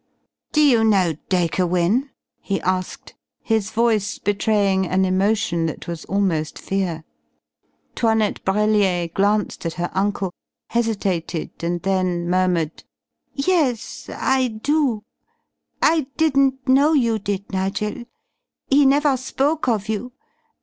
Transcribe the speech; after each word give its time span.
"Do 0.51 0.61
you 0.61 0.83
know 0.83 1.13
Dacre 1.29 1.67
Wynne?" 1.67 2.09
he 2.39 2.59
asked, 2.61 3.13
his 3.39 3.69
voice 3.69 4.17
betraying 4.17 4.87
an 4.87 5.05
emotion 5.05 5.67
that 5.67 5.87
was 5.87 6.05
almost 6.05 6.57
fear. 6.57 7.03
'Toinette 7.95 8.43
Brellier 8.43 9.13
glanced 9.13 9.63
at 9.67 9.75
her 9.75 9.91
uncle, 9.93 10.33
hesitated, 10.69 11.51
and 11.63 11.83
then 11.83 12.27
murmured: 12.27 12.83
"Yes 13.35 14.09
I 14.11 14.47
do. 14.47 15.03
I 15.83 16.07
didn't 16.17 16.67
know 16.67 16.93
you 16.93 17.19
did, 17.19 17.51
Nigel. 17.53 18.05
He 18.71 18.87
never 18.87 19.15
spoke 19.15 19.67
of 19.67 19.87
you. 19.87 20.13